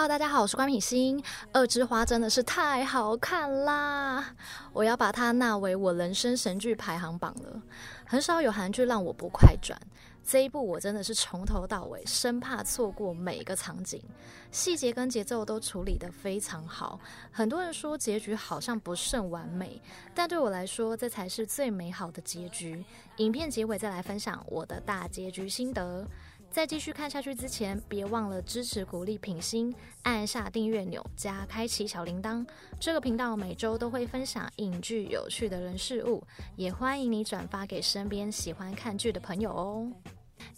[0.00, 1.22] 哈大家好，我是关品心。
[1.52, 4.34] 《恶之花》真的是太好看啦，
[4.72, 7.60] 我要把它纳为我人生神剧排行榜了。
[8.06, 9.78] 很少有韩剧让我不快转，
[10.24, 14.02] 这一部我真的是从头到尾，生怕错过每一个场景，
[14.50, 16.98] 细节跟节奏都处理得非常好。
[17.30, 19.82] 很多人说结局好像不甚完美，
[20.14, 22.82] 但对我来说，这才是最美好的结局。
[23.18, 26.08] 影片结尾再来分享我的大结局心得。
[26.50, 29.72] 在继续看下去之前，别忘了支持鼓励品心，
[30.02, 32.44] 按下订阅钮加开启小铃铛。
[32.80, 36.20] 这个频道每周都会分享影剧有趣的人事物，
[36.56, 39.92] 也欢迎你转发给身边喜欢看剧的朋友哦。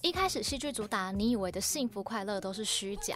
[0.01, 3.15] 一开始戏剧主打你以为的幸福快乐都是虚假。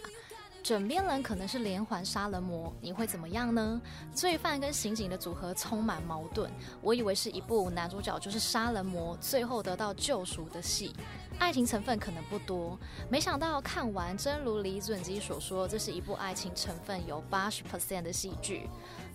[0.63, 3.81] 枕边人可能是连环杀人魔，你会怎么样呢？
[4.13, 6.51] 罪犯跟刑警的组合充满矛盾。
[6.83, 10.93] 我以为是一部男主角就是杀人魔，最后得到救赎的戏，
[11.39, 12.79] 爱情成分可能不多。
[13.11, 18.69] 没想到看完，真如李准基所说，这是一部爱情成分有八十 percent 的戏剧。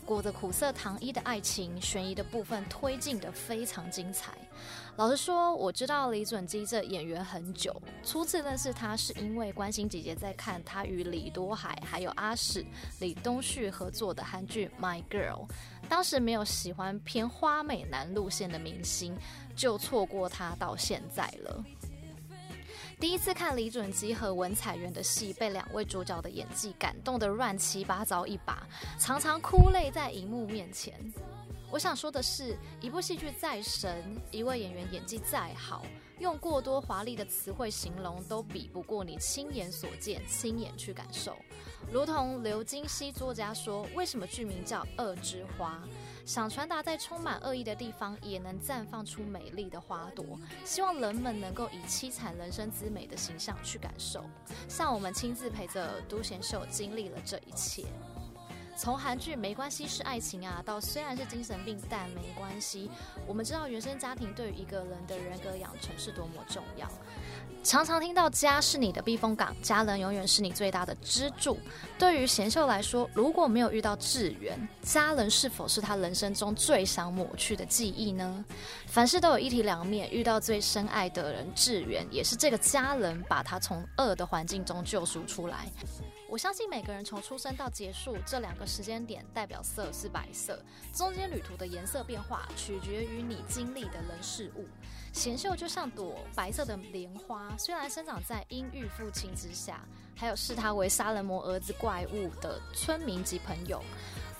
[0.06, 4.34] 裹着苦涩糖衣的爱情，悬疑的部分推进得非常精彩。
[4.98, 12.66] 老实说，我知道李准基这演员很久，初次认识他是因为关心姐姐在看他与李多海还有阿史、
[13.00, 15.48] 李东旭合作的韩剧《My Girl》，
[15.88, 19.16] 当时没有喜欢偏花美男路线的明星，
[19.56, 21.64] 就错过他到现在了。
[23.02, 28.62] 第一次看李准基和文彩元的戏，被两位主角的演技感动得乱七八糟一把，
[29.00, 30.94] 常常哭泪在荧幕面前。
[31.72, 35.84] 我想说的是，一部戏剧再神，一位演员演技再好，
[36.20, 41.36] 用过多华丽的词汇形容，都比不过你亲眼所见、亲眼去感受。
[41.92, 45.84] 如同刘金熙作家说：“为什么剧名叫《恶之花》？
[46.26, 50.26] 想传达在充满恶意的地方，也能绽放出美丽的花朵。
[50.64, 54.24] 希望人们能够以凄惨人生之美的形象去感受，
[54.68, 57.86] 像我们亲自陪着都贤秀经历了这一切。
[58.78, 62.90] 从韩剧没关系是爱情啊，到虽然是精神病，但没关系。
[63.28, 66.90] 我们知道原生家庭对于一个人的人格养成是多么重要。”
[67.64, 71.60] 常常听到家是你的避风港，家人永远是你最大的支柱。
[71.98, 78.44] 对于贤秀来说，如果没有遇到志源，家人是否是他人生中最想抹去的记忆呢？
[78.88, 85.68] 凡事都有一体两面，遇到最深爱的人志源，也是这个家人把他从恶的环境中救赎出来。
[86.32, 94.66] 我相信每个人从出生到结束这两个时间点，代表色是白色，中间旅途的颜色变化取决于你经历的人事物。
[95.12, 99.84] 贤秀就像朵白色的莲花，虽然生长在阴郁父亲之下，
[100.16, 103.84] 还有视他为杀人魔儿子怪物的村民及朋友，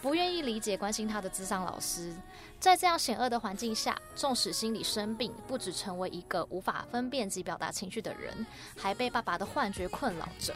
[0.02, 2.14] 不愿意理解关心他的智商老师。
[2.60, 8.46] 在这样险恶的环境下，纵使心理生病，不止成为一个无法分辨及表达情绪的人，
[8.78, 10.54] 还被爸爸的幻觉困扰着，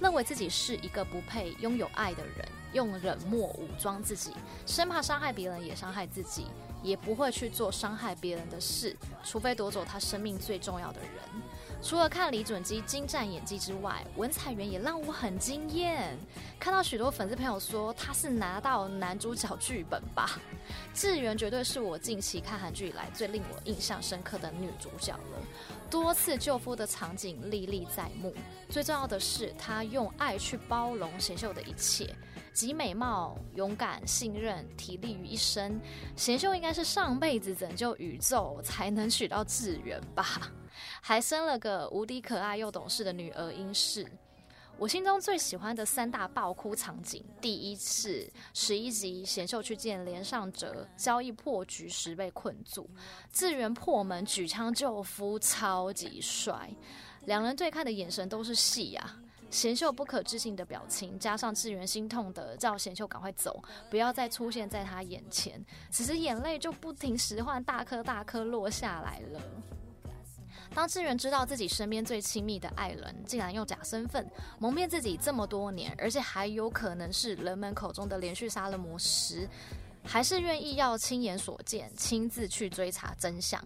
[0.00, 4.32] 认为自己是一个不配拥有爱的人，用冷漠武装自己，
[4.66, 6.46] 生怕伤害别人也伤害自己。
[6.84, 11.10] 也不会去做伤害别人的事，除非夺走他生命最重要的人。
[11.82, 16.16] 除了看李准基精湛演技之外，文彩元也让我很惊艳。
[16.58, 20.38] 看到许多粉丝朋友说他是拿到男主角剧本吧，
[20.94, 25.38] 志源绝对是我近期看韩剧以来最令我印象深刻的女主角了。
[25.90, 28.34] 多次救夫的场景历历在目，
[28.70, 32.14] 最重要的是她用爱去包容贤秀的一切。
[32.54, 35.80] 集美貌、勇敢、信任、体力于一身，
[36.14, 40.24] 贤秀应该是上辈子拯救宇宙才能娶到智源吧？
[41.02, 44.06] 还生了个无敌可爱又懂事的女儿英世。
[44.76, 52.88] 我心中最喜欢的三大爆哭场景，第一次十一集贤秀去见连尚哲，交易破局时被困住，
[53.32, 56.70] 智源破门举枪救夫，超级帅，
[57.26, 59.16] 两人对看的眼神都是戏呀、
[59.54, 65.64] 贤秀不可置信的表情，加上志源心痛的叫贤秀赶快走，不要再出现在他眼前。
[65.92, 69.40] 此时眼泪就不停使唤，大颗大颗落下来了。
[70.74, 79.48] 当志源知道自己身边最亲密的爱人竟然用假身份蒙骗自己这么多年，而且还有可能是人们口中的连续杀人魔时，
[80.04, 83.62] 还是愿意要亲眼所见，亲自去追查真相。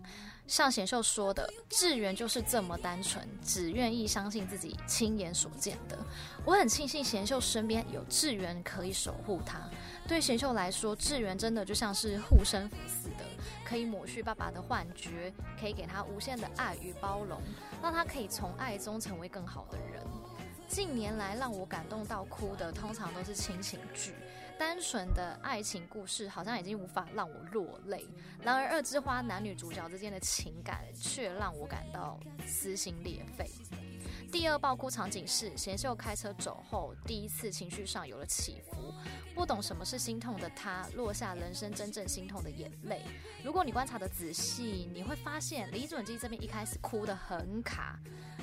[0.46, 5.98] 像贤秀说的，志源就是这么单纯，只愿意相信自己亲眼所见的。
[6.46, 9.60] 我很庆幸贤秀身边有志源可以守护他。
[10.06, 13.26] 对贤秀来说，志源真的就像是护身符似的，
[13.62, 15.30] 可以抹去爸爸的幻觉，
[15.60, 17.38] 可以给他无限的爱与包容，
[17.82, 20.02] 让他可以从爱中成为更好的人。
[20.68, 24.14] 近年来让我感动到哭的，通常都是亲情剧。
[24.58, 28.06] 单纯的爱情故事好像已经无法让我落泪，
[28.42, 33.48] 然而《恶之花》男女主角之间的情感却让我感到撕心裂肺。
[34.30, 38.92] 第二爆哭场景是贤秀开车走后，第一次情绪上有了起伏。
[39.34, 43.02] 不懂什么是心痛的他，落下人生真正心痛的眼泪。
[43.44, 47.98] 如果你观察的仔细，你会发现李准基这边一开始哭得很卡，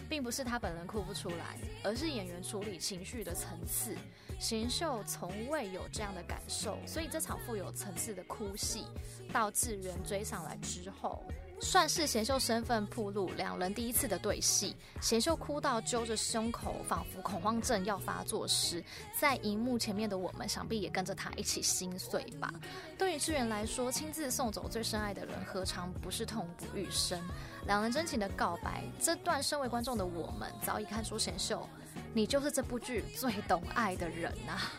[0.09, 3.95] 并不是他本人哭不出来，而是演员处理情绪的层次。
[4.39, 8.85] 贤秀从未有这样的感受，所以这场富有层次的哭戏，
[9.31, 11.23] 到智媛追上来之后。
[11.61, 14.75] 算是贤秀身份铺路，两人第一次的对戏。
[15.01, 18.83] 贤秀哭到揪着胸口，仿佛恐慌症要发作时，
[19.19, 22.53] 在荧幕前面的我们，想必也跟着他一起心碎吧。
[22.97, 27.19] 对于智媛来说，亲自送走最深爱的人，何尝不是痛不欲生？
[27.65, 31.67] 两人真情的告白，这段身为观众的我们，早已看出贤秀，
[32.13, 34.71] 你就是这部剧最懂爱的人啊！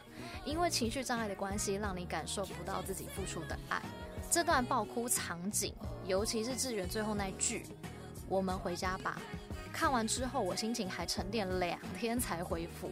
[0.45, 3.83] 因为情绪障碍的关系，让你感受不到自己付出的爱。
[4.37, 5.75] 这段爆哭场景，
[6.05, 7.65] 尤其是志远最后那句
[8.29, 9.19] “我们回家吧”，
[9.73, 12.91] 看完之后我心情还沉淀两天才恢复。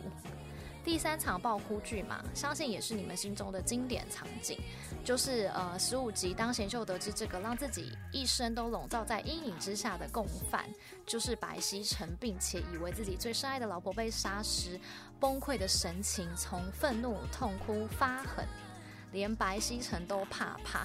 [0.83, 4.59] 第三场爆哭剧嘛，相信也是你们心中的经典场景，
[5.05, 10.65] 就是呃十五集当贤秀得知这个让自己一生都笼罩在阴影之下的共犯
[11.05, 14.81] 就是白熙成，并且以为自己最深爱的老婆被杀时，
[15.21, 18.49] 崩溃的神情从愤怒、痛哭、发狠。
[19.15, 20.85] 连白西城都怕怕，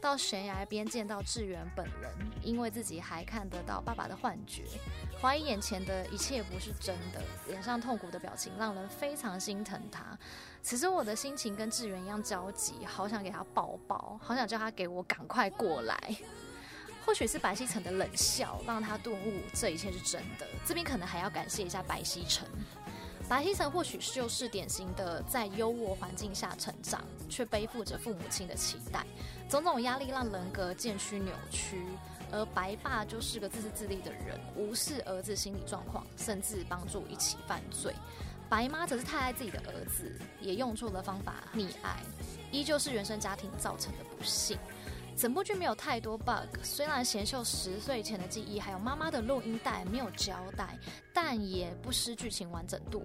[0.00, 2.10] 到悬崖边见到志远本人，
[2.42, 4.64] 因为自己还看得到爸爸的幻觉，
[5.20, 10.18] 怀疑眼前的一切不是真的，脸上痛苦的表情让人非常心疼他。
[10.62, 16.16] 此时我的心情跟志远一样焦急，好想给他抱抱，好想叫他给我赶快过来。
[17.04, 22.48] 或许是白西城的冷笑让他顿悟这一切是真的，这边可能还要感谢一下白西城。
[23.28, 29.04] 白熙成或许就是典型的在优渥环境下成长，却背负着父母亲的期待，
[29.48, 31.82] 种种压力让人格渐趋扭曲。
[32.30, 37.92] 而白爸就是个自私自利的人，无视儿子心理状况，甚至帮助一起犯罪。
[38.48, 41.96] 白妈则是太爱自己的儿子，也用错了方法溺爱，
[42.52, 44.56] 依旧是原生家庭造成的不幸。
[45.16, 50.78] 整部剧没有太多 bug，虽然贤秀十岁前的记忆还有妈妈的录音带没有交代，
[51.14, 53.02] 但也不失剧情完整度。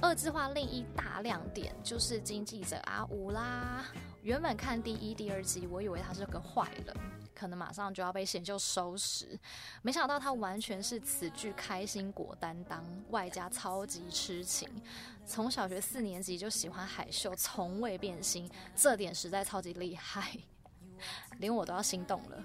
[0.00, 3.84] 二字化另一大亮点就是经纪者阿武啦。
[4.22, 6.96] 原本看第一、第二集，我以为他是个坏人，
[7.34, 9.36] 可能马上就要被贤秀收拾，
[9.82, 14.68] 没想到他完全是此剧开心果担当，外加超级痴情。
[15.26, 20.30] 从小学四年级就喜欢海秀，从未变心，这点实在超级厉害。
[21.38, 22.44] 连我都要心动了。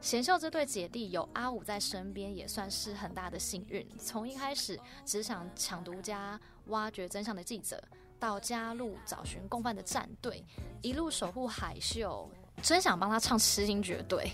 [0.00, 3.84] 贤秀这对姐弟有阿武在身边，也算是很大的幸运。
[3.98, 7.82] 从一开始只想抢独家、挖掘真相的记者，
[8.18, 10.44] 到加入找寻共犯的战队，
[10.82, 12.30] 一路守护海秀，
[12.62, 14.24] 真想帮他唱《痴心绝对》。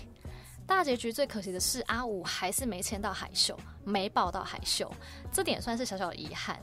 [0.67, 4.91] 大结局最可惜的是，阿武还是没牵到海秀，没抱到海秀，
[5.31, 6.59] 这点算是小小的遗憾。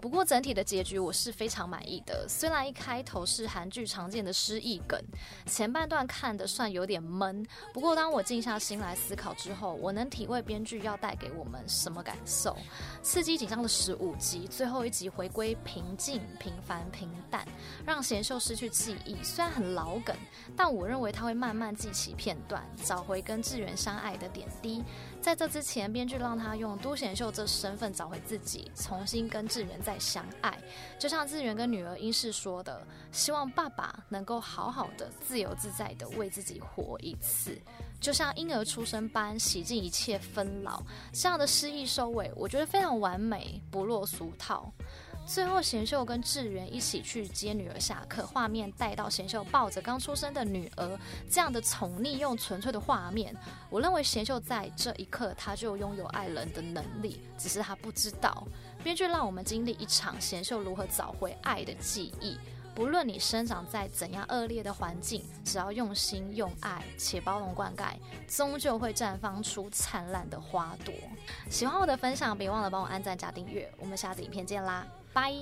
[0.00, 4.98] 不过整体的结局我是非常满意的，虽然一开头是韩剧常见的失忆梗，
[5.46, 7.46] 前半段看得算有点闷。
[7.74, 12.56] 不过当我静下心来思考之后，我能体会编剧要带给我们什么感受。
[13.02, 17.46] 刺激紧张的十五集，最后一集回归平静、平凡、平淡，
[17.84, 19.22] 让贤秀失去记忆。
[19.22, 20.16] 虽然很老梗，
[20.56, 24.82] 但我认为他会慢慢记起片段，找回跟智媛相爱的点滴。
[25.20, 30.56] 在这之前，编剧让他用都贤秀这身份找回自己，重新跟智媛再相爱。
[31.00, 37.58] 就像智媛跟女儿英世说的：“希望爸爸能够好好的、自由自在的为自己活一次，
[38.00, 40.80] 就像婴儿出生般洗尽一切纷扰。”
[41.12, 44.72] 这样的诗意收尾，我觉得非常完美，不落俗套。
[45.26, 53.36] 最后，贤秀跟智媛一起去接女儿下课，画面带到贤秀抱着刚出生的女儿，这样的宠溺又纯粹的画面，
[53.68, 58.44] 我认为贤秀在这一刻他就拥有爱人的能力，只是他不知道。
[58.82, 62.38] 编剧让我们经历一场贤秀如何找回爱的记忆。
[62.72, 67.92] 不论你生长在怎样恶劣的环境，只要用心用爱且包容灌溉，
[68.28, 70.94] 终究会绽放出灿烂的花朵。
[71.50, 73.70] 喜欢我的分享，别忘了帮我按赞加订阅。
[73.76, 74.86] 我们下次影片见啦！
[75.12, 75.34] 拜。